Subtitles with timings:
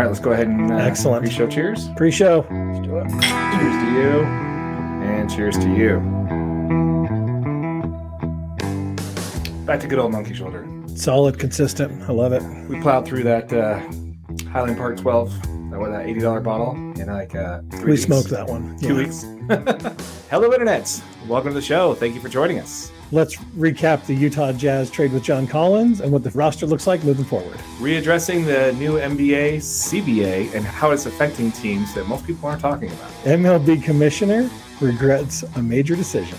[0.00, 1.22] right, let's go ahead and uh, Excellent.
[1.22, 1.88] pre-show cheers.
[1.96, 2.46] Pre-show.
[2.50, 3.08] Let's do it.
[3.10, 4.24] Cheers to you,
[5.04, 6.00] and cheers to you.
[9.66, 10.66] Back to good old monkey shoulder.
[10.96, 12.02] Solid, consistent.
[12.08, 12.42] I love it.
[12.68, 13.78] We plowed through that uh,
[14.50, 18.02] Highland Park 12, that what that eighty dollar bottle in like uh, three We weeks.
[18.04, 18.76] smoked that one.
[18.78, 19.04] Two Yeah.
[19.04, 19.22] weeks.
[20.30, 21.02] Hello, internets.
[21.28, 21.94] Welcome to the show.
[21.94, 22.90] Thank you for joining us.
[23.12, 27.02] Let's recap the Utah Jazz trade with John Collins and what the roster looks like
[27.02, 27.56] moving forward.
[27.80, 32.88] Readdressing the new NBA, CBA, and how it's affecting teams that most people aren't talking
[32.92, 33.10] about.
[33.24, 34.48] MLB commissioner
[34.80, 36.38] regrets a major decision.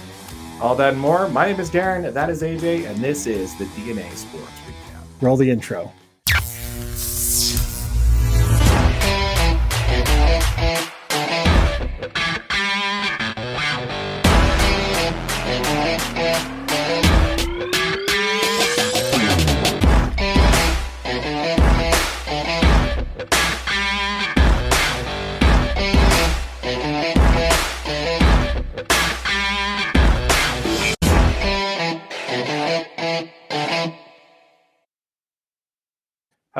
[0.61, 1.27] All that and more.
[1.27, 2.11] My name is Darren.
[2.13, 5.03] That is AJ, and this is the DNA Sports Recap.
[5.19, 5.91] Roll the intro.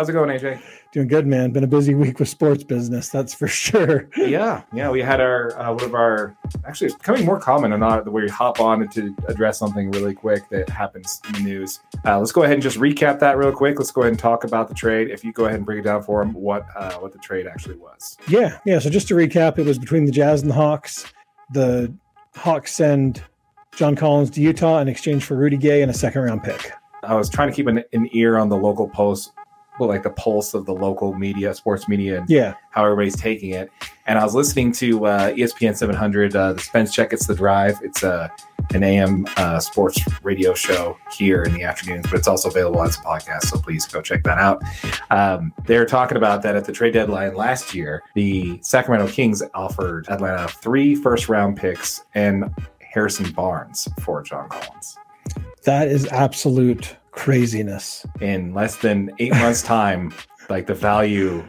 [0.01, 0.59] How's it going, AJ?
[0.93, 1.51] Doing good, man.
[1.51, 4.09] Been a busy week with sports business, that's for sure.
[4.17, 4.89] Yeah, yeah.
[4.89, 6.35] We had our uh, one of our
[6.65, 10.15] actually it's becoming more common or not way we hop on to address something really
[10.15, 11.81] quick that happens in the news.
[12.03, 13.77] Uh, let's go ahead and just recap that real quick.
[13.77, 15.11] Let's go ahead and talk about the trade.
[15.11, 17.45] If you go ahead and break it down for them, what uh, what the trade
[17.45, 18.17] actually was.
[18.27, 18.79] Yeah, yeah.
[18.79, 21.05] So just to recap, it was between the Jazz and the Hawks.
[21.51, 21.93] The
[22.35, 23.21] Hawks send
[23.75, 26.71] John Collins to Utah in exchange for Rudy Gay and a second round pick.
[27.03, 29.31] I was trying to keep an, an ear on the local post,
[29.79, 33.51] well, like the pulse of the local media, sports media, and Yeah, how everybody's taking
[33.51, 33.71] it.
[34.07, 37.77] And I was listening to uh, ESPN 700, uh, the Spence Checketts the Drive.
[37.81, 38.27] It's uh,
[38.73, 42.97] an AM uh, sports radio show here in the afternoons, but it's also available as
[42.97, 43.43] a podcast.
[43.45, 44.61] So please go check that out.
[45.11, 48.03] Um, they're talking about that at the trade deadline last year.
[48.15, 54.97] The Sacramento Kings offered Atlanta three first round picks and Harrison Barnes for John Collins.
[55.63, 58.05] that is absolute craziness.
[58.19, 60.13] in less than eight months time
[60.49, 61.43] like the value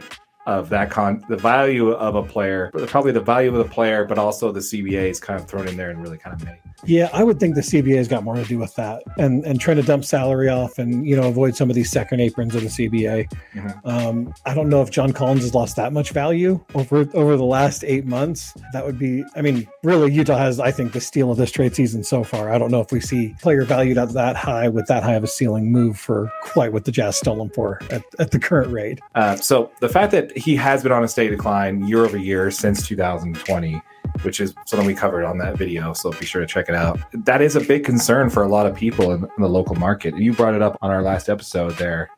[0.45, 4.17] of that con the value of a player probably the value of the player but
[4.17, 7.09] also the cba is kind of thrown in there and really kind of made Yeah,
[7.13, 9.83] I would think the CBA's got more to do with that, and and trying to
[9.83, 13.29] dump salary off, and you know avoid some of these second aprons of the CBA.
[13.55, 13.85] Mhm.
[13.85, 17.45] Um, I don't know if John Collins has lost that much value over over the
[17.45, 18.53] last eight months.
[18.73, 21.73] That would be, I mean, really, Utah has, I think, the steal of this trade
[21.73, 22.51] season so far.
[22.51, 25.23] I don't know if we see player valued at that high with that high of
[25.23, 28.73] a ceiling move for quite what the Jazz stole him for at, at the current
[28.73, 28.99] rate.
[29.15, 32.51] uh, so the fact that he has been on a steady decline year over year
[32.51, 33.81] since 2020
[34.21, 36.99] which is something we covered on that video so be sure to check it out
[37.25, 40.15] that is a big concern for a lot of people in, in the local market
[40.17, 42.09] you brought it up on our last episode there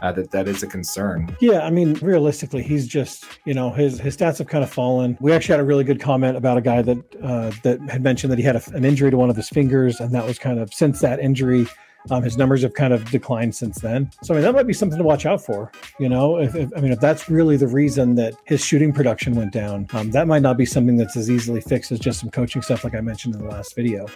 [0.00, 3.98] uh, that that is a concern Yeah, I mean, realistically, he's just you know his
[3.98, 5.16] his stats have kind of fallen.
[5.20, 8.32] We actually had a really good comment about a guy that uh, that had mentioned
[8.32, 10.58] that he had a, an injury to one of his fingers, and that was kind
[10.58, 11.66] of since that injury.
[12.10, 14.10] Um, his numbers have kind of declined since then.
[14.22, 15.70] So I mean that might be something to watch out for.
[15.98, 19.34] You know, if, if I mean if that's really the reason that his shooting production
[19.34, 22.30] went down, um, that might not be something that's as easily fixed as just some
[22.30, 24.06] coaching stuff, like I mentioned in the last video.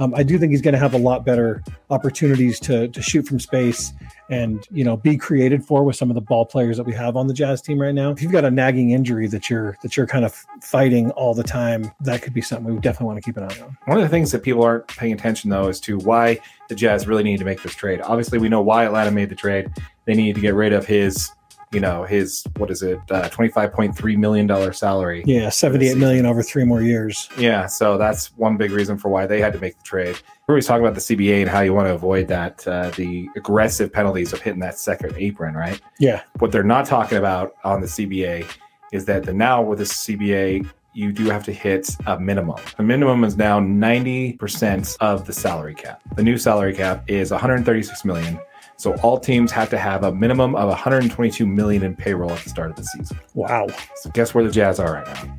[0.00, 3.26] Um, I do think he's going to have a lot better opportunities to to shoot
[3.26, 3.92] from space
[4.30, 7.16] and you know be created for with some of the ball players that we have
[7.16, 8.10] on the Jazz team right now.
[8.10, 10.32] If you've got a nagging injury that you're that you're kind of
[10.62, 13.60] fighting all the time, that could be something we definitely want to keep an eye
[13.62, 13.76] on.
[13.84, 17.06] One of the things that people aren't paying attention though is to why the Jazz
[17.06, 18.00] really need to make this trade.
[18.00, 19.70] Obviously, we know why Atlanta made the trade.
[20.06, 21.30] They needed to get rid of his,
[21.72, 25.22] you know, his what is it, uh, twenty five point three million dollar salary.
[25.26, 27.28] Yeah, 78 million over three more years.
[27.38, 30.16] Yeah, so that's one big reason for why they had to make the trade.
[30.46, 33.28] We're always talking about the CBA and how you want to avoid that, uh, the
[33.36, 35.80] aggressive penalties of hitting that second apron, right?
[35.98, 38.46] Yeah, What they're not talking about on the CBA
[38.92, 42.58] is that the now with the CBA, you do have to hit a minimum.
[42.76, 46.02] The minimum is now 90% of the salary cap.
[46.16, 48.38] The new salary cap is 136 million.
[48.82, 52.50] So all teams have to have a minimum of 122 million in payroll at the
[52.50, 53.16] start of the season.
[53.34, 53.68] wow.
[53.94, 55.36] So guess where the Jazz are right now?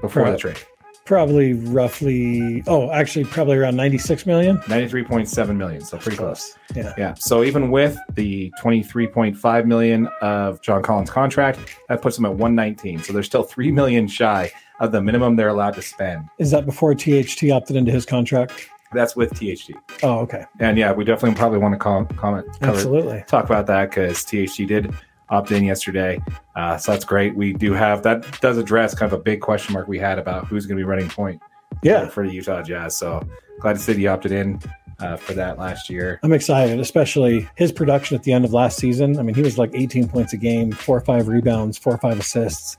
[0.00, 0.32] Before Right.
[0.32, 0.56] the trade.
[1.04, 2.62] Probably roughly.
[2.66, 4.56] Oh, actually, probably around 96 million.
[4.60, 5.82] 93.7 million.
[5.82, 6.56] So pretty close.
[6.74, 6.94] Yeah.
[6.96, 7.14] Yeah.
[7.18, 11.58] So even with the 23.5 million of John Collins' contract,
[11.90, 13.02] that puts them at 119.
[13.02, 16.28] So they're still 3 million shy of the minimum they're allowed to spend.
[16.38, 18.70] Is that before THT opted into his contract?
[18.92, 19.70] That's with THT.
[20.02, 20.44] Oh, okay.
[20.58, 23.24] And yeah, we definitely probably want to com- comment, cover, Absolutely.
[23.28, 24.92] talk about that because THT did
[25.28, 26.20] opt in yesterday.
[26.56, 27.36] Uh, so that's great.
[27.36, 30.46] We do have that does address kind of a big question mark we had about
[30.48, 31.40] who's going to be running point
[31.82, 32.08] Yeah.
[32.08, 32.96] for the Utah Jazz.
[32.96, 33.22] So
[33.60, 34.58] glad to see he opted in.
[35.00, 36.20] Uh, for that last year.
[36.22, 39.18] I'm excited, especially his production at the end of last season.
[39.18, 41.98] I mean, he was like 18 points a game, four or five rebounds, four or
[41.98, 42.76] five assists.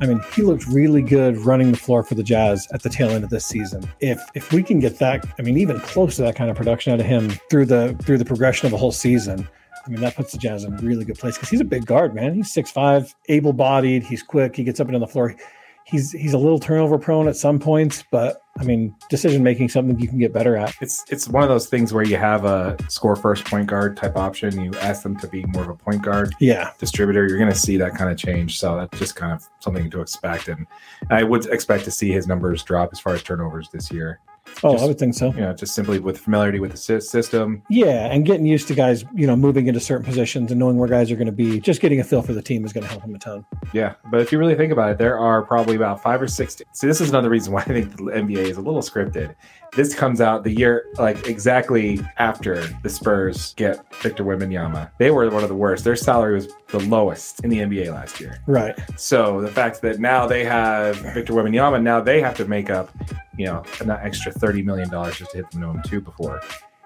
[0.00, 3.10] I mean, he looked really good running the floor for the Jazz at the tail
[3.10, 3.88] end of this season.
[4.00, 6.92] If if we can get that, I mean, even close to that kind of production
[6.92, 9.48] out of him through the through the progression of a whole season,
[9.86, 11.86] I mean, that puts the Jazz in a really good place because he's a big
[11.86, 12.34] guard, man.
[12.34, 15.36] He's 6'5, able bodied, he's quick, he gets up and down the floor
[15.84, 19.98] he's he's a little turnover prone at some points, but I mean, decision making something
[19.98, 20.74] you can get better at.
[20.80, 24.16] It's it's one of those things where you have a score first point guard type
[24.16, 24.60] option.
[24.60, 27.26] You ask them to be more of a point guard, yeah, distributor.
[27.26, 28.60] You're going to see that kind of change.
[28.60, 30.48] So that's just kind of something to expect.
[30.48, 30.66] And
[31.10, 34.20] I would expect to see his numbers drop as far as turnovers this year.
[34.62, 35.32] Oh, just, I would think so.
[35.32, 37.62] You know, just simply with familiarity with the system.
[37.68, 40.88] Yeah, and getting used to guys, you know, moving into certain positions and knowing where
[40.88, 41.60] guys are going to be.
[41.60, 43.44] Just getting a feel for the team is going to help him a ton.
[43.72, 46.56] Yeah, but if you really think about it, there are probably about five or six.
[46.72, 49.34] See, this is another reason why I think the NBA is a little scripted.
[49.76, 54.90] This comes out the year like exactly after the Spurs get Victor Wembanyama.
[54.98, 55.82] They were one of the worst.
[55.82, 58.38] Their salary was the lowest in the NBA last year.
[58.46, 58.78] Right.
[58.96, 62.90] So the fact that now they have Victor Wembanyama, now they have to make up,
[63.36, 66.40] you know, an extra thirty million dollars just to hit the minimum two before.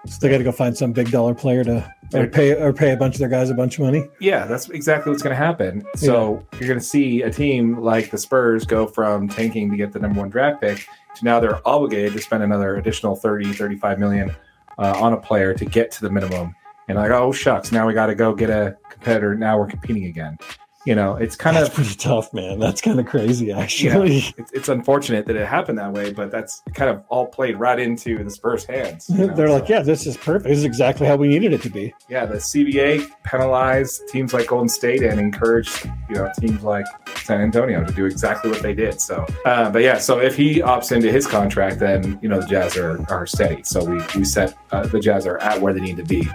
[0.07, 2.91] So they got to go find some big dollar player to or pay or pay
[2.91, 4.07] a bunch of their guys a bunch of money.
[4.19, 5.85] Yeah, that's exactly what's going to happen.
[5.95, 6.59] So yeah.
[6.59, 9.99] you're going to see a team like the Spurs go from tanking to get the
[9.99, 14.35] number one draft pick to now they're obligated to spend another additional 30, 35 million
[14.77, 16.55] uh, on a player to get to the minimum.
[16.87, 19.35] And like, oh shucks, now we got to go get a competitor.
[19.35, 20.37] Now we're competing again
[20.85, 22.57] you know, it's kind that's of pretty tough, man.
[22.57, 24.23] That's kind of crazy, actually.
[24.37, 27.79] It's, it's, unfortunate that it happened that way, but that's kind of all played right
[27.79, 29.09] into the Spurs' hands.
[29.09, 29.53] You know, They're so.
[29.55, 30.45] like, yeah, this is perfect.
[30.45, 31.93] This is exactly how we needed it to be.
[32.07, 36.85] Yeah, the CBA penalized teams like Golden State and encouraged, you know, teams like
[37.17, 39.01] San Antonio to do exactly what they did.
[39.01, 42.47] So, uh, but yeah, so if he opts into his contract, then you know the
[42.47, 43.63] Jazz are, are steady.
[43.63, 46.27] So we we set uh, the Jazz are at where they need to be.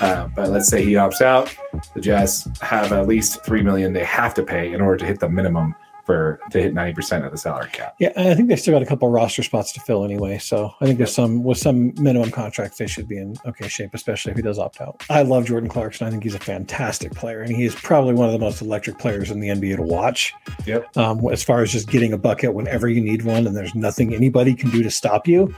[0.00, 1.54] Uh, but let's say he opts out,
[1.94, 5.20] the Jazz have at least three million they have to pay in order to hit
[5.20, 5.74] the minimum
[6.08, 7.94] for to hit 90% of the salary cap.
[7.98, 10.38] Yeah, I think they still got a couple roster spots to fill anyway.
[10.38, 13.90] So I think there's some with some minimum contracts they should be in okay shape,
[13.92, 15.04] especially if he does opt out.
[15.10, 16.06] I love Jordan Clarkson.
[16.06, 18.96] I think he's a fantastic player, and he is probably one of the most electric
[18.96, 20.32] players in the NBA to watch.
[20.64, 20.96] Yep.
[20.96, 24.14] Um, as far as just getting a bucket whenever you need one, and there's nothing
[24.14, 25.54] anybody can do to stop you.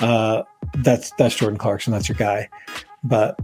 [0.00, 0.42] Uh,
[0.76, 1.94] that's that's Jordan Clarkson.
[1.94, 2.50] That's your guy.
[3.02, 3.40] But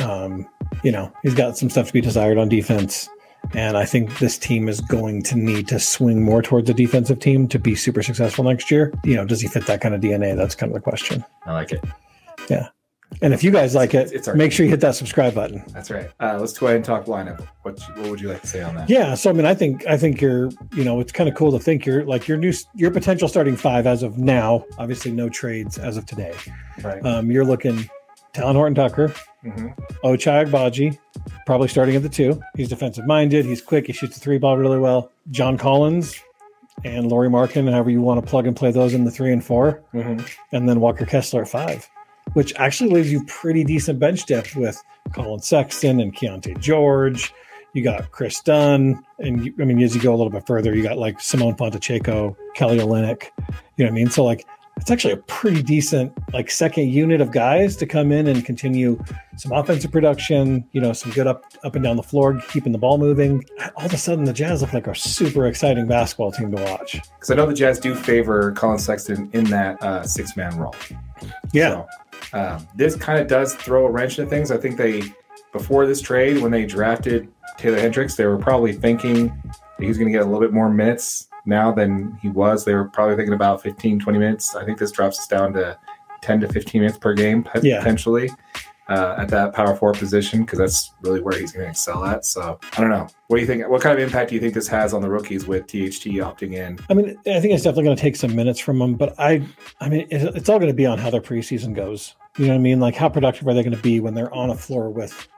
[0.00, 0.48] um,
[0.82, 3.08] you know, he's got some stuff to be desired on defense.
[3.54, 7.18] And I think this team is going to need to swing more towards a defensive
[7.18, 8.92] team to be super successful next year.
[9.04, 10.36] You know, does he fit that kind of DNA?
[10.36, 11.24] That's kind of the question.
[11.46, 11.82] I like it.
[12.50, 12.68] Yeah.
[13.22, 15.64] And if you guys like it, it's, make sure you hit that subscribe button.
[15.68, 16.10] That's right.
[16.20, 17.46] Uh, let's go ahead and talk lineup.
[17.62, 18.88] What what would you like to say on that?
[18.88, 21.50] Yeah, so I mean, I think I think you're you know it's kind of cool
[21.52, 24.64] to think you're like your new your potential starting five as of now.
[24.78, 26.34] Obviously, no trades as of today.
[26.82, 27.04] Right.
[27.04, 27.88] Um, you're looking
[28.34, 29.08] Talen Horton Tucker,
[29.44, 29.68] mm-hmm.
[30.04, 30.98] Ochai Agbaji,
[31.46, 32.40] probably starting at the two.
[32.56, 33.44] He's defensive minded.
[33.44, 33.86] He's quick.
[33.86, 35.10] He shoots the three ball really well.
[35.30, 36.20] John Collins
[36.84, 39.44] and Lauri Markkanen, however you want to plug and play those in the three and
[39.44, 40.24] 4 mm-hmm.
[40.52, 41.88] and then Walker Kessler at five,
[42.34, 44.80] which actually leaves you pretty decent bench depth with
[45.12, 47.32] Collin Sexton and Keyonte George.
[47.74, 50.74] You got Kris Dunn, and you, I mean, as you go a little bit further,
[50.74, 53.24] you got like Simone Fontecchio, Kelly Olynyk.
[53.76, 54.10] You know what I mean?
[54.10, 54.46] So like
[54.80, 59.02] it's actually a pretty decent like second unit of guys to come in and continue
[59.36, 62.78] some offensive production you know some good up up and down the floor keeping the
[62.78, 63.44] ball moving.
[63.76, 66.92] All of a sudden the jazz look like a super exciting basketball team to watch.
[66.92, 70.74] Because i know the jazz do favor collin sexton in that uh, six man role.
[71.52, 71.84] Yeah.
[72.30, 74.50] So, um, this kind of does throw a wrench into things.
[74.50, 75.02] I think they
[75.52, 77.26] before this trade when they drafted
[77.56, 79.32] taylor hendricks they were probably thinking
[79.78, 82.64] he was going to get a little bit more minutes now than he was.
[82.64, 84.54] They were probably thinking about 15, 20 minutes.
[84.54, 85.78] I think this drops us down to
[86.20, 88.30] 10 to 15 minutes per game potentially
[88.88, 88.94] yeah.
[88.94, 92.24] uh, at that power forward position because that's really where he's going to excel at.
[92.24, 93.08] So I don't know.
[93.28, 93.68] What do you think?
[93.68, 96.54] What kind of impact do you think this has on the rookies with THT opting
[96.54, 96.78] in?
[96.88, 99.42] I mean, I think it's definitely going to take some minutes from them, but I,
[99.80, 102.14] I mean, it's all going to be on how their preseason goes.
[102.36, 102.80] You know what I mean?
[102.80, 105.28] Like, how productive are they going to be when they're on a floor with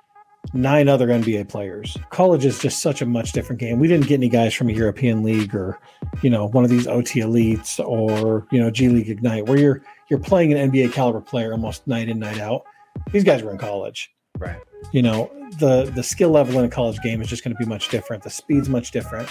[0.52, 1.96] nine other NBA players.
[2.10, 3.78] College is just such a much different game.
[3.78, 5.78] We didn't get any guys from a European league or,
[6.22, 9.82] you know, one of these OT elites or, you know, G League Ignite where you're
[10.08, 12.64] you're playing an NBA caliber player almost night in, night out.
[13.12, 14.12] These guys were in college.
[14.38, 14.58] Right.
[14.92, 17.68] You know, the the skill level in a college game is just going to be
[17.68, 18.22] much different.
[18.22, 19.28] The speed's much different.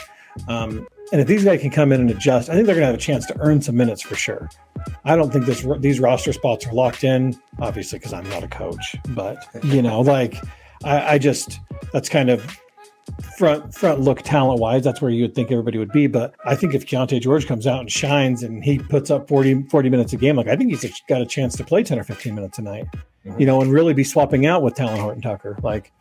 [0.48, 2.92] Um, and if these guys can come in and adjust, I think they're going to
[2.92, 4.50] have a chance to earn some minutes for sure.
[5.04, 8.48] I don't think this these roster spots are locked in, obviously, because I'm not a
[8.48, 8.96] coach.
[9.10, 10.36] But you know, like
[10.84, 11.60] I, I just
[11.94, 12.58] that's kind of
[13.38, 16.08] front front look talent wise, that's where you would think everybody would be.
[16.08, 19.64] But I think if Keyonte George comes out and shines and he puts up 40,
[19.64, 22.04] 40 minutes a game, like I think he's got a chance to play 10 or
[22.04, 22.88] 15 minutes a night.
[23.26, 23.40] Mm-hmm.
[23.42, 25.92] you know, and really be swapping out with Talen Horton Tucker, like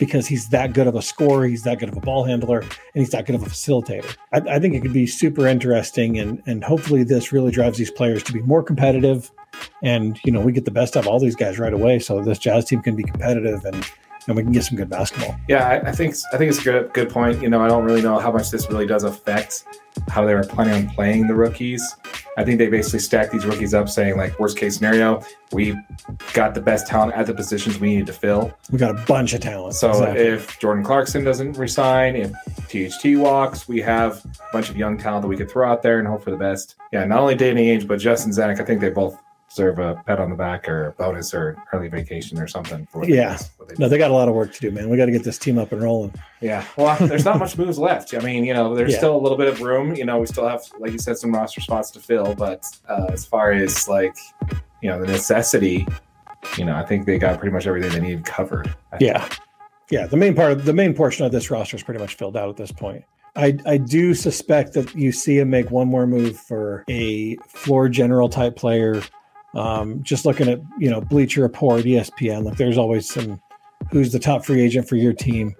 [0.00, 2.70] because he's that good of a scorer, he's that good of a ball handler, and
[2.94, 4.16] he's that good of a facilitator.
[4.32, 7.92] I, I think it could be super interesting, and and hopefully this really drives these
[7.92, 9.30] players to be more competitive,
[9.84, 12.40] and you know we get the best of all these guys right away, so this
[12.40, 13.88] Jazz team can be competitive and
[14.26, 15.36] and we can get some good basketball.
[15.48, 17.42] Yeah, I, I think I think it's a good good point.
[17.42, 19.64] You know, I don't really know how much this really does affect
[20.08, 21.96] how they were planning on playing the rookies.
[22.36, 25.76] I think they basically stacked these rookies up, saying like, worst case scenario, we
[26.32, 28.52] got the best talent at the positions we needed to fill.
[28.72, 29.74] We got a bunch of talent.
[29.74, 30.22] So exactly.
[30.22, 32.32] if Jordan Clarkson doesn't resign, if
[32.68, 36.00] THT walks, we have a bunch of young talent that we could throw out there
[36.00, 36.74] and hope for the best.
[36.92, 39.16] Yeah, not only Danny Ainge, but Justin Zanik, I think they both
[39.54, 42.86] deserve a pat on the back or a bonus or early vacation or something.
[42.86, 43.38] For yeah.
[43.68, 44.90] They no, they got a lot of work to do, man.
[44.90, 46.12] We got to get this team up and rolling.
[46.40, 46.64] Yeah.
[46.76, 48.14] Well, there's not much moves left.
[48.14, 48.98] I mean, you know, there's yeah.
[48.98, 49.94] still a little bit of room.
[49.94, 52.34] You know, we still have, like you said, some roster spots to fill.
[52.34, 54.16] But uh, as far as like,
[54.82, 55.86] you know, the necessity,
[56.58, 58.74] you know, I think they got pretty much everything they need covered.
[59.00, 59.28] Yeah.
[59.90, 60.06] Yeah.
[60.06, 62.48] The main part of the main portion of this roster is pretty much filled out
[62.48, 63.04] at this point.
[63.36, 67.88] I, I do suspect that you see him make one more move for a floor
[67.88, 69.02] general type player
[69.54, 73.40] um, just looking at you know Bleacher Report, ESPN, like there's always some
[73.90, 75.54] who's the top free agent for your team.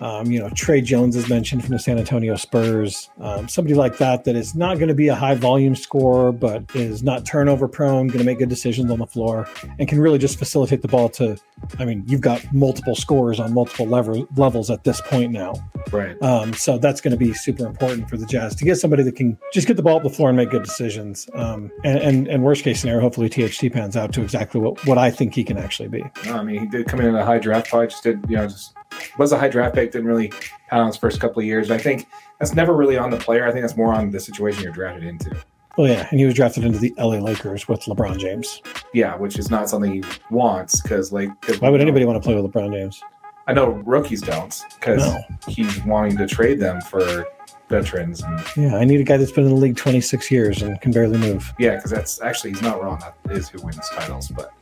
[0.00, 3.10] Um, you know, Tre Jones is mentioned from the San Antonio Spurs.
[3.20, 6.64] Um, somebody like that that is not going to be a high volume scorer, but
[6.74, 9.48] is not turnover prone, going to make good decisions on the floor,
[9.78, 11.36] and can really just facilitate the ball to.
[11.78, 15.54] I mean, you've got multiple scorers on multiple level, levels at this point now.
[15.92, 16.20] Right.
[16.22, 19.16] Um, so that's going to be super important for the Jazz to get somebody that
[19.16, 21.28] can just get the ball up the floor and make good decisions.
[21.34, 24.98] Um, and, and, and worst case scenario, hopefully THT pans out to exactly what, what
[24.98, 26.04] I think he can actually be.
[26.26, 27.68] No, I mean, he did come in at a high draft.
[27.68, 28.74] Probably just did, you know, just
[29.18, 30.28] was a high draft pick, didn't really
[30.68, 31.70] pound on his first couple of years.
[31.70, 32.08] I think
[32.38, 33.46] that's never really on the player.
[33.46, 35.36] I think that's more on the situation you're drafted into.
[35.78, 38.60] Oh yeah, and he was drafted into the LA Lakers with LeBron James.
[38.92, 41.30] Yeah, which is not something he wants because like.
[41.60, 43.02] Why would anybody want to play with LeBron James?
[43.46, 45.20] I know rookies don't because no.
[45.48, 47.26] he's wanting to trade them for
[47.68, 48.22] veterans.
[48.22, 50.92] And, yeah, I need a guy that's been in the league 26 years and can
[50.92, 51.52] barely move.
[51.58, 53.00] Yeah, because that's actually he's not wrong.
[53.00, 54.52] That is who wins titles, but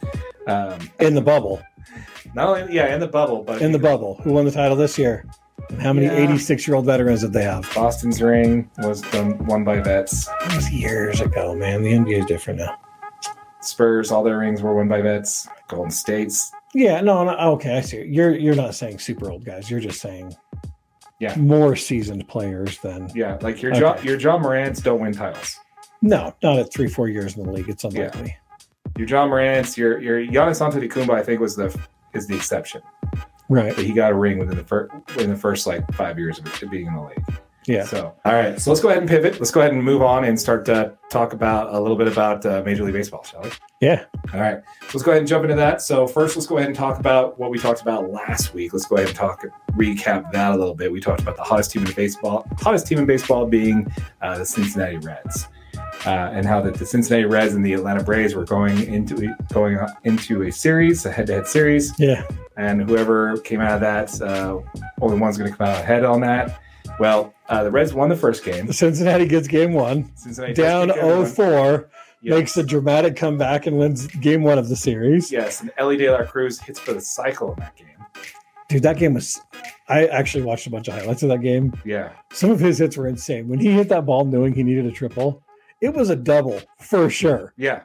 [0.46, 1.60] um, in the bubble.
[2.34, 4.16] Not only yeah, in the bubble, but in the bubble.
[4.22, 5.24] Who won the title this year?
[5.78, 6.70] How many 86 yeah.
[6.70, 7.70] year old veterans did they have?
[7.74, 10.26] Boston's ring was won by vets.
[10.26, 11.82] That was years ago, man.
[11.82, 12.76] The NBA is different now.
[13.60, 15.46] Spurs, all their rings were won by vets.
[15.68, 16.52] Golden State's.
[16.74, 18.04] Yeah, no, no, okay, I see.
[18.04, 19.70] You're you're not saying super old guys.
[19.70, 20.34] You're just saying,
[21.18, 23.80] yeah, more seasoned players than yeah, like your okay.
[23.80, 25.58] Ja, your Ja Morants don't win titles.
[26.00, 27.68] No, not at three four years in the league.
[27.68, 28.28] It's unlikely.
[28.28, 28.49] Yeah.
[28.96, 31.76] Your Ja Morants, your your Giannis Antetokounmpo, I think was the
[32.12, 32.82] is the exception.
[33.48, 33.74] Right.
[33.74, 36.70] But he got a ring within the first within the first like five years of
[36.70, 37.40] being in the league.
[37.66, 37.84] Yeah.
[37.84, 38.60] So, all right.
[38.60, 39.38] So let's go ahead and pivot.
[39.38, 42.44] Let's go ahead and move on and start to talk about a little bit about
[42.46, 43.50] uh, Major League Baseball, shall we?
[43.80, 44.06] Yeah.
[44.32, 44.62] All right.
[44.82, 45.82] Let's go ahead and jump into that.
[45.82, 48.72] So first, let's go ahead and talk about what we talked about last week.
[48.72, 50.90] Let's go ahead and talk recap that a little bit.
[50.90, 53.92] We talked about the hottest team in baseball, hottest team in baseball being
[54.22, 55.46] uh, the Cincinnati Reds.
[56.06, 59.78] Uh, and how that the Cincinnati Reds and the Atlanta Braves were going into going
[60.04, 61.92] into a series, a head-to-head series.
[61.98, 62.26] Yeah.
[62.56, 64.60] And whoever came out of that, uh,
[65.02, 66.58] only one's going to come out ahead on that.
[66.98, 68.66] Well, uh, the Reds won the first game.
[68.66, 70.10] The Cincinnati gets game one.
[70.16, 71.88] Cincinnati down 0-4.
[72.22, 72.38] Yes.
[72.38, 75.32] Makes a dramatic comeback and wins game one of the series.
[75.32, 77.86] Yes, and Elly De La Cruz hits for the cycle in that game.
[78.68, 79.40] Dude, that game was.
[79.88, 81.72] I actually watched a bunch of highlights of that game.
[81.84, 82.12] Yeah.
[82.32, 83.48] Some of his hits were insane.
[83.48, 85.42] When he hit that ball knowing he needed a triple,
[85.80, 87.52] it was a double for sure.
[87.56, 87.82] Yeah.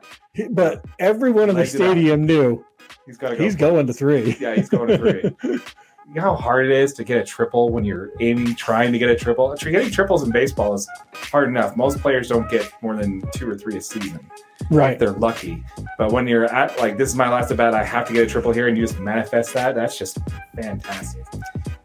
[0.52, 2.64] But everyone in the stadium knew
[3.06, 3.38] he's got.
[3.38, 4.36] Go he's going to three.
[4.40, 5.36] Yeah, he's going to three.
[6.08, 9.00] you know how hard it is to get a triple when you're aiming, trying to
[9.00, 9.52] get a triple.
[9.52, 11.76] Actually, getting triples in baseball is hard enough.
[11.78, 14.30] Most players don't get more than two or three a season.
[14.70, 15.00] Right.
[15.00, 15.64] They're lucky.
[15.98, 18.28] But when you're at like this is my last at bat, I have to get
[18.28, 19.74] a triple here, and you just manifest that.
[19.74, 20.18] That's just
[20.56, 21.24] fantastic.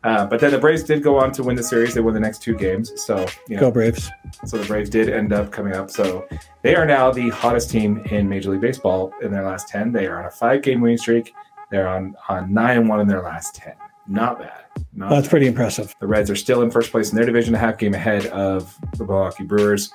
[0.02, 1.94] Uh, but then the Braves did go on to win the series.
[1.94, 2.92] They won the next two games.
[2.96, 4.10] So you know, go Braves.
[4.46, 5.90] So the Braves did end up coming up.
[5.90, 6.26] So
[6.62, 9.92] they are now the hottest team in Major League Baseball in their last ten.
[9.92, 11.34] They are on a five-game winning streak.
[11.70, 13.74] They're on on nine and one in their last ten.
[14.06, 14.64] Not bad.
[14.92, 15.30] Not That's bad.
[15.30, 15.94] pretty impressive.
[16.00, 18.74] The Reds are still in first place in their division, a half game ahead of
[18.96, 19.92] the Milwaukee Brewers.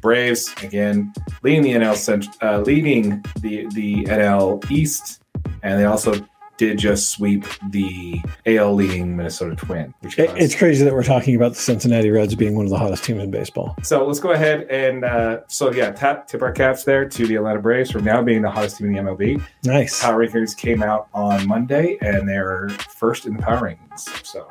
[0.00, 1.12] Braves again
[1.42, 5.22] leading the NL uh, leading the the NL East,
[5.62, 6.14] and they also
[6.58, 9.94] did just sweep the AL leading Minnesota Twin.
[10.02, 13.04] It, it's crazy that we're talking about the Cincinnati Reds being one of the hottest
[13.04, 13.76] teams in baseball.
[13.82, 17.36] So let's go ahead and uh, so yeah, tap tip our caps there to the
[17.36, 19.42] Atlanta Braves for now being the hottest team in the MLB.
[19.64, 20.02] Nice.
[20.02, 24.26] Power rankings came out on Monday, and they're first in the power rankings.
[24.26, 24.48] So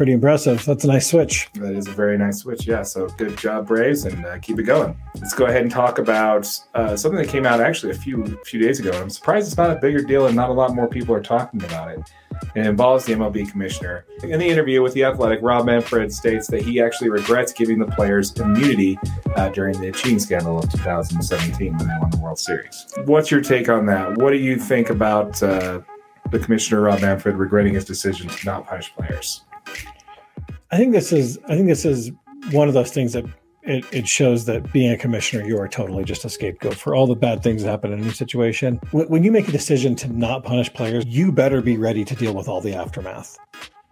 [0.00, 0.64] pretty impressive.
[0.64, 1.50] That's a nice switch.
[1.56, 2.66] That is a very nice switch.
[2.66, 2.80] Yeah.
[2.84, 4.96] So good job, Braves, and uh, keep it going.
[5.16, 8.58] Let's go ahead and talk about uh, something that came out actually a few few
[8.58, 8.92] days ago.
[8.92, 11.62] I'm surprised it's not a bigger deal and not a lot more people are talking
[11.64, 12.00] about it.
[12.54, 14.06] It involves the MLB commissioner.
[14.22, 17.84] In the interview with The Athletic, Rob Manfred states that he actually regrets giving the
[17.84, 18.98] players immunity
[19.36, 22.86] uh, during the cheating scandal of 2017 when they won the World Series.
[23.04, 24.16] What's your take on that?
[24.16, 25.82] What do you think about uh,
[26.30, 29.42] the commissioner, Rob Manfred, regretting his decision to not punish players?
[30.72, 32.12] I think this is I think this is
[32.52, 33.24] one of those things that
[33.62, 37.06] it, it shows that being a commissioner, you are totally just a scapegoat for all
[37.06, 38.80] the bad things that happen in any situation.
[38.90, 42.14] When, when you make a decision to not punish players, you better be ready to
[42.14, 43.36] deal with all the aftermath.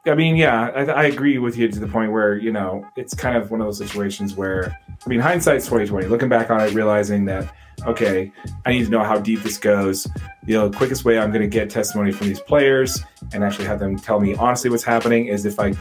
[0.09, 3.15] I mean, yeah, I, I, agree with you to the point where you know it's
[3.15, 6.07] kind of one of those situations where I mean, hindsight's twenty twenty.
[6.07, 7.53] Looking back on it, realizing that
[7.87, 8.33] okay,
[8.67, 10.07] I need to know how deep this goes.
[10.47, 13.67] You know, the quickest way I'm going to get testimony from these players and actually
[13.67, 15.75] have them tell me honestly what's happening is if I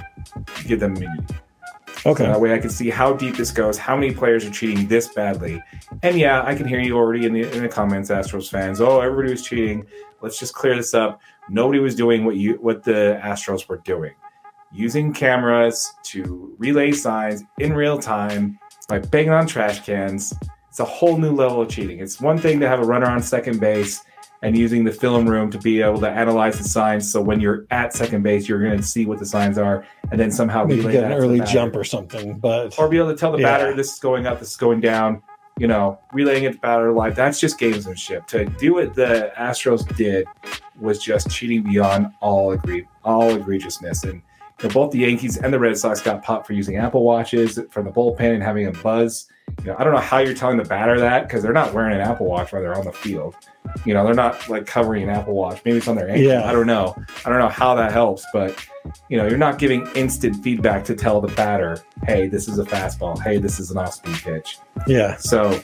[0.66, 1.36] give them immunity.
[2.06, 2.24] Okay.
[2.24, 4.88] So that way I can see how deep this goes, how many players are cheating
[4.88, 5.62] this badly.
[6.04, 8.80] And yeah, I can hear you already in the in the comments, Astros fans.
[8.80, 9.86] Oh, everybody was cheating.
[10.22, 11.20] Let's just clear this up.
[11.50, 14.14] Nobody was doing what you what the Astros were doing.
[14.72, 20.34] Using cameras to relay signs in real time by banging on trash cans.
[20.70, 22.00] It's a whole new level of cheating.
[22.00, 24.04] It's one thing to have a runner on second base
[24.42, 27.12] and using the film room to be able to analyze the signs.
[27.12, 30.20] So when you're at second base, you're going to see what the signs are, and
[30.20, 32.38] then somehow Maybe relay get an early jump or something.
[32.38, 33.58] But or be able to tell the yeah.
[33.58, 35.24] batter this is going up, this is going down.
[35.60, 37.16] You know, relaying it to batter live.
[37.16, 38.28] That's just gamesmanship.
[38.28, 40.28] To do what the Astros did
[40.80, 44.04] was just cheating beyond all agree all egregiousness.
[44.04, 44.22] And
[44.62, 47.60] you know, both the Yankees and the Red Sox got popped for using Apple watches
[47.70, 49.28] from the bullpen and having a buzz.
[49.60, 51.96] You know, I don't know how you're telling the batter that because they're not wearing
[51.96, 53.36] an Apple Watch while they're on the field.
[53.86, 55.62] You know, they're not like covering an Apple Watch.
[55.64, 56.24] Maybe it's on their ankle.
[56.24, 56.48] Yeah.
[56.48, 56.96] I don't know.
[57.26, 58.58] I don't know how that helps, but
[59.10, 62.64] you know, you're not giving instant feedback to tell the batter, "Hey, this is a
[62.64, 63.22] fastball.
[63.22, 65.16] Hey, this is an off-speed pitch." Yeah.
[65.18, 65.60] So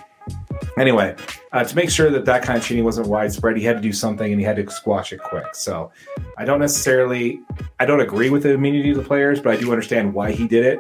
[0.77, 1.15] anyway,
[1.51, 3.94] uh, to make sure that that kind of cheating wasn't widespread, he had to do
[3.94, 5.53] something and he had to squash it quick.
[5.53, 5.92] So
[6.38, 7.39] I don't necessarily,
[7.80, 10.48] I don't agree with the immunity of the players, but I do understand why he
[10.48, 10.80] did it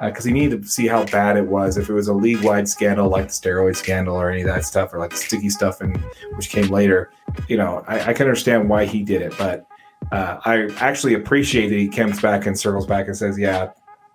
[0.00, 1.76] because uh, he needed to see how bad it was.
[1.76, 4.94] If it was a league-wide scandal like the steroid scandal or any of that stuff,
[4.94, 5.96] or like the sticky stuff, and
[6.36, 7.12] which came later,
[7.48, 9.34] you know, I, I can understand why he did it.
[9.36, 9.66] But
[10.10, 13.72] uh, I actually appreciate that he comes back and circles back and says, "Yeah,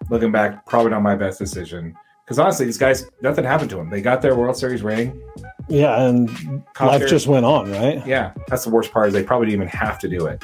[0.09, 3.91] looking back, probably not my best decision." Because honestly, these guys, nothing happened to them.
[3.91, 5.21] They got their World Series ring.
[5.69, 8.05] Yeah, and life just went on, right?
[8.05, 9.07] Yeah, that's the worst part.
[9.07, 10.43] Is they probably didn't even have to do it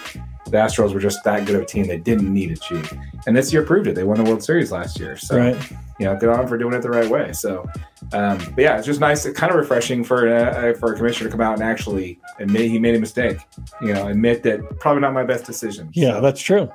[0.51, 1.87] the Astros were just that good of a team.
[1.87, 2.93] They didn't need to cheat.
[3.25, 3.95] And this year proved it.
[3.95, 5.15] They won the World Series last year.
[5.15, 5.71] So, right.
[5.99, 7.31] you know, good on for doing it the right way.
[7.33, 7.69] So,
[8.13, 9.25] um, but yeah, it's just nice.
[9.25, 12.69] It's kind of refreshing for uh, for a commissioner to come out and actually admit
[12.69, 13.37] he made a mistake.
[13.81, 15.89] You know, admit that probably not my best decision.
[15.93, 16.71] Yeah, so, that's true.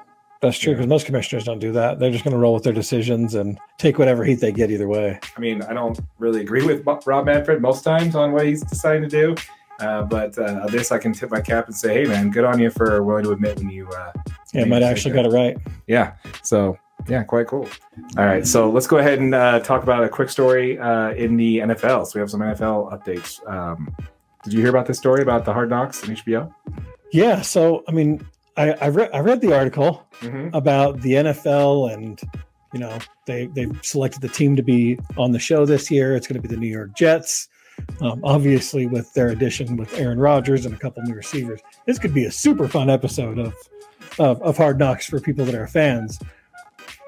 [0.46, 0.90] That's true because yeah.
[0.90, 1.98] most commissioners don't do that.
[1.98, 4.86] They're just going to roll with their decisions and take whatever heat they get either
[4.86, 5.18] way.
[5.36, 9.02] I mean, I don't really agree with Rob Manfred most times on what he's deciding
[9.02, 9.34] to do.
[9.80, 12.60] Uh, but uh, this, I can tip my cap and say, hey, man, good on
[12.60, 13.88] you for willing to admit when you.
[13.88, 14.12] Uh,
[14.54, 15.58] yeah, might actually got it right.
[15.88, 16.14] Yeah.
[16.44, 16.78] So,
[17.08, 17.68] yeah, quite cool.
[18.16, 18.46] All right.
[18.46, 22.06] So let's go ahead and uh, talk about a quick story uh, in the NFL.
[22.06, 23.46] So we have some NFL updates.
[23.50, 23.94] Um,
[24.44, 26.54] did you hear about this story about the Hard Knocks on HBO?
[27.10, 27.40] Yeah.
[27.40, 28.24] So, I mean,
[28.56, 30.54] I, I, re- I read the article mm-hmm.
[30.54, 32.20] about the NFL and
[32.72, 36.16] you know they they've selected the team to be on the show this year.
[36.16, 37.48] It's going to be the New York Jets.
[38.00, 42.14] Um, obviously, with their addition with Aaron Rodgers and a couple new receivers, this could
[42.14, 43.54] be a super fun episode of,
[44.18, 46.18] of, of Hard Knocks for people that are fans.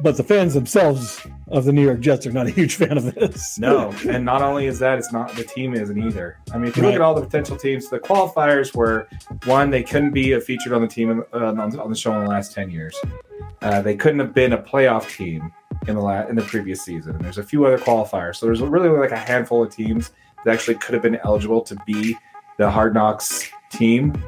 [0.00, 3.14] But the fans themselves of the New York Jets are not a huge fan of
[3.14, 3.58] this.
[3.58, 6.38] No, and not only is that, it's not the team isn't either.
[6.52, 6.90] I mean, if you right.
[6.90, 9.08] look at all the potential teams, the qualifiers were
[9.44, 12.52] one, they couldn't be featured on the team uh, on the show in the last
[12.52, 12.96] ten years.
[13.60, 15.52] Uh, they couldn't have been a playoff team
[15.88, 17.16] in the la- in the previous season.
[17.16, 20.12] And there's a few other qualifiers, so there's really like a handful of teams
[20.44, 22.16] that actually could have been eligible to be
[22.56, 24.22] the Hard Knocks team,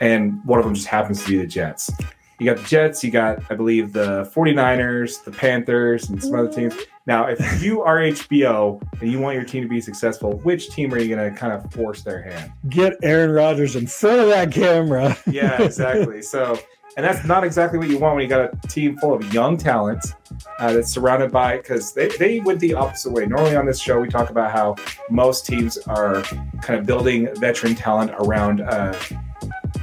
[0.00, 1.90] and one of them just happens to be the Jets.
[2.38, 6.52] You got the Jets, you got, I believe, the 49ers, the Panthers, and some other
[6.52, 6.74] teams.
[7.06, 10.92] Now, if you are HBO and you want your team to be successful, which team
[10.92, 12.52] are you going to kind of force their hand?
[12.70, 15.16] Get Aaron Rodgers in front of that camera.
[15.26, 16.22] yeah, exactly.
[16.22, 16.58] So
[16.96, 19.56] and that's not exactly what you want when you got a team full of young
[19.56, 20.14] talent
[20.58, 24.00] uh, that's surrounded by because they, they went the opposite way normally on this show
[24.00, 24.76] we talk about how
[25.10, 26.22] most teams are
[26.62, 28.96] kind of building veteran talent around a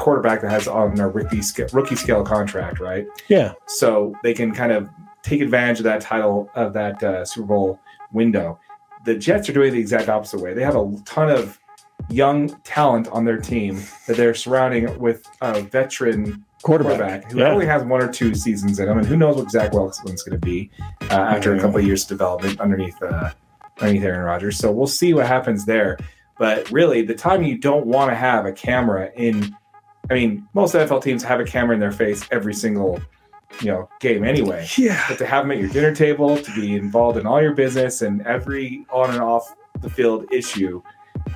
[0.01, 4.51] quarterback that has on their rookie scale, rookie scale contract right yeah so they can
[4.53, 4.89] kind of
[5.23, 7.79] take advantage of that title of that uh, super bowl
[8.11, 8.59] window
[9.05, 11.59] the jets are doing the exact opposite way they have a ton of
[12.09, 16.97] young talent on their team that they're surrounding with a veteran quarterback.
[17.23, 17.51] quarterback who Yeah.
[17.51, 20.39] only has one or two seasons in him, and who knows what Zach Wilson's going
[20.39, 20.69] to be
[21.09, 23.31] uh, after a couple of years of development underneath uh,
[23.79, 24.57] underneath Aaron Rodgers.
[24.57, 25.97] So we'll see what happens there.
[26.37, 29.55] But really, the time you don't want to have a camera in,
[30.11, 32.99] I mean, most NFL teams have a camera in their face every single,
[33.61, 34.67] you know, game anyway.
[34.77, 35.03] Yeah.
[35.07, 38.01] But to have them at your dinner table, to be involved in all your business
[38.01, 40.81] and every on and off the field issue,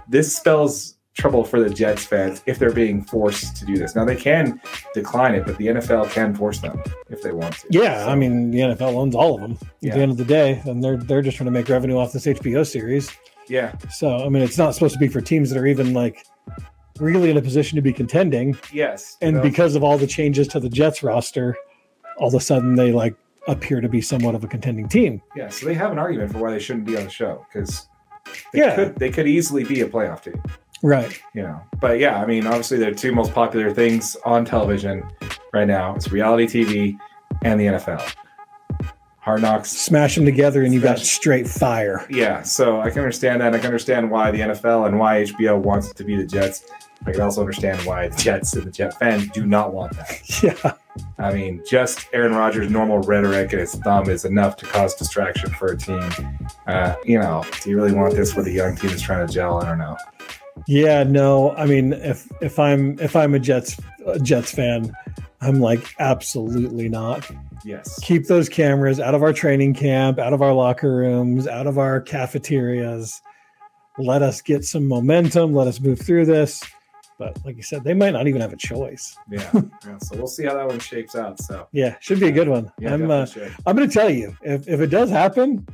[0.10, 3.96] this spells trouble for the Jets fans if they're being forced to do this.
[3.96, 4.60] Now they can
[4.94, 7.68] decline it, but the NFL can force them if they want to.
[7.72, 9.54] Yeah, So, I mean the NFL owns all of them.
[9.62, 9.96] At Yeah.
[9.96, 12.26] the end of the day, and they're they're just trying to make revenue off this
[12.26, 13.10] HBO series.
[13.48, 16.26] yeah, So I mean, it's not supposed to be for teams that are even like
[17.00, 18.58] really in a position to be contending.
[18.72, 21.56] yes, And because of all the changes to the Jets roster,
[22.18, 23.16] all of a sudden they like
[23.48, 25.22] appear to be somewhat of a contending team.
[25.36, 27.88] yeah, so they have an argument for why they shouldn't be on the show because
[28.54, 28.76] they Yeah.
[28.76, 30.42] could they could easily be a playoff team.
[30.84, 31.20] Right.
[31.34, 31.62] you know.
[31.80, 35.04] But yeah, I mean, obviously, the two most popular things on television
[35.54, 36.98] right now is reality TV
[37.44, 38.02] and the NFL.
[39.20, 39.72] Hard Knocks.
[39.72, 42.06] Smash them together and you got straight fire.
[42.10, 43.56] Yeah, so I can understand that.
[43.56, 46.64] I can understand why the NFL and why HBO wants it to be the Jets.
[47.06, 50.22] I can also understand why the Jets and the Jet fans do not want that.
[50.44, 50.74] Yeah.
[51.18, 55.50] I mean, just Aaron Rodgers' normal rhetoric and his thumb is enough to cause distraction
[55.50, 56.10] for a team.
[56.68, 59.34] Uh, you know, do you really want this with a young team that's trying to
[59.34, 59.62] gel?
[59.62, 59.98] I don't know.
[60.68, 61.54] Yeah, no.
[61.56, 64.96] I mean, if if I'm if I'm a Jets a Jets fan,
[65.42, 67.30] I'm like absolutely not.
[67.66, 68.00] Yes.
[68.00, 71.78] Keep those cameras out of our training camp, out of our locker rooms, out of
[71.78, 73.22] our cafeterias.
[73.98, 75.54] Let us get some momentum.
[75.54, 76.64] Let us move through this.
[77.18, 79.18] But like you said, they might not even have a choice.
[79.32, 79.50] Yeah.
[79.86, 79.98] yeah.
[80.00, 81.40] So we'll see how that one shapes out.
[81.40, 82.72] So Yeah, should be a good one.
[82.80, 83.26] yeah, I'm uh.
[83.66, 85.66] I'm going to tell you if if it does happen,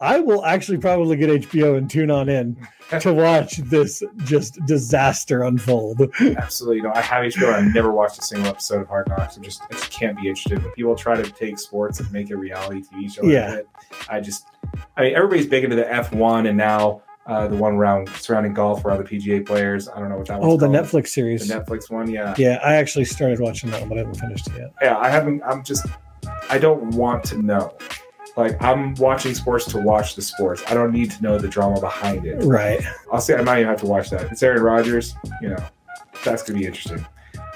[0.00, 2.56] I will actually probably get HBO and tune on in
[3.00, 6.00] to watch this just disaster unfold.
[6.20, 6.78] Absolutely.
[6.78, 7.52] You know, I have HBO.
[7.54, 9.36] I've never watched a single episode of Hard Knocks.
[9.36, 10.60] I'm just, I just can't be interested.
[10.62, 13.54] When people try to take sports and make a reality TV show, Yeah.
[13.54, 13.68] it,
[14.10, 14.46] I just,
[14.96, 18.82] I mean, everybody's big into the F1 and now uh, the one round surrounding golf
[18.84, 19.88] where all the PGA players.
[19.88, 20.76] I don't know what that Oh, the called.
[20.76, 21.46] Netflix series.
[21.48, 22.10] The Netflix one.
[22.10, 22.34] Yeah.
[22.36, 24.72] Yeah, I actually started watching that one, but I haven't finished it yet.
[24.82, 24.98] Yeah.
[24.98, 25.86] I haven't, I'm just,
[26.50, 27.76] I don't want to know.
[28.36, 30.62] Like, I'm watching sports to watch the sports.
[30.68, 32.42] I don't need to know the drama behind it.
[32.44, 32.80] Right.
[33.12, 34.32] I'll say I might even have to watch that.
[34.32, 35.62] It's Aaron Rodgers, you know,
[36.24, 37.04] that's going to be interesting.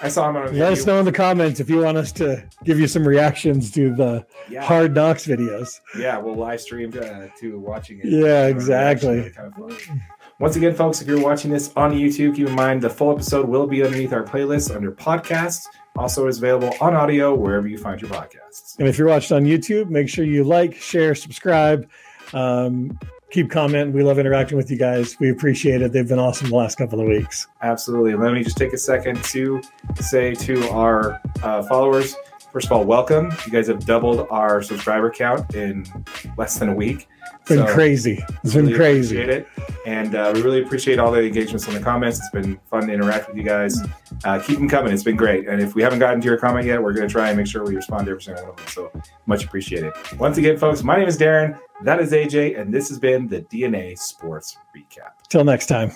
[0.02, 2.46] I saw him on Let us know in the comments if you want us to
[2.64, 4.62] give you some reactions to the Yeah.
[4.62, 5.80] Hard Knocks videos.
[5.98, 8.06] Yeah, we'll live stream to, to watching it.
[8.06, 9.30] Yeah, exactly.
[9.30, 9.90] kind of.
[10.38, 13.48] Once again, folks, if you're watching this on YouTube, keep in mind the full episode
[13.48, 15.64] will be underneath our playlist under podcasts.
[15.96, 18.78] Also is available on audio wherever you find your podcasts.
[18.78, 21.88] And if you're watching on YouTube, make sure you like, share, subscribe.
[22.34, 22.98] Um,
[23.30, 23.94] keep commenting.
[23.94, 25.18] We love interacting with you guys.
[25.18, 25.92] We appreciate it.
[25.92, 27.46] They've been awesome the last couple of weeks.
[27.62, 28.14] Absolutely.
[28.14, 29.62] Let me just take a second to
[30.00, 32.14] say to our uh, followers,
[32.56, 33.30] first of all, welcome.
[33.44, 35.84] You guys have doubled our subscriber count in
[36.38, 37.06] less than a week.
[37.40, 38.24] It's been So- crazy.
[38.42, 39.20] It's been crazy.
[39.20, 39.48] Appreciate it,
[39.84, 42.18] and uh, we really appreciate all the engagements in the comments.
[42.18, 43.78] It's been fun to interact with you guys.
[44.24, 44.90] Uh, keep them coming.
[44.90, 45.46] It's been great.
[45.46, 47.46] And if we haven't gotten to your comment yet, we're going to try and make
[47.46, 48.66] sure we respond to every single one of them.
[48.68, 48.90] So
[49.26, 49.92] much appreciated.
[50.18, 51.58] Once again, folks, my name is Darren.
[51.82, 55.10] That is AJ, and this has been the DNA Sports Recap.
[55.28, 55.92] Till next time.